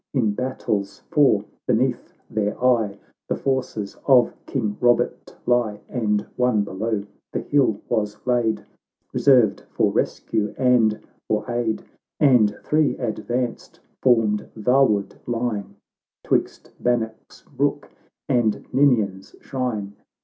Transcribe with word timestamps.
In 0.15 0.31
battles 0.31 1.03
four 1.11 1.45
beneath 1.67 2.11
their 2.27 2.59
eye, 2.59 2.97
The 3.29 3.35
forces 3.37 3.95
of 4.07 4.33
King 4.47 4.75
Bobert 4.81 5.35
lie." 5.45 5.79
And 5.89 6.21
one 6.37 6.63
below 6.63 7.05
the 7.31 7.41
hill 7.41 7.79
was 7.87 8.17
laid, 8.25 8.65
Reserved 9.13 9.61
for 9.69 9.91
rescue 9.91 10.55
and 10.57 10.99
for 11.27 11.47
aid; 11.51 11.83
And 12.19 12.57
three, 12.63 12.97
advanced, 12.97 13.79
formed 14.01 14.49
vaward 14.55 15.17
line, 15.27 15.75
Twixt 16.23 16.71
Bannock's 16.79 17.43
brook 17.43 17.91
and 18.27 18.65
Ninian's 18.73 19.35
shrine. 19.39 19.93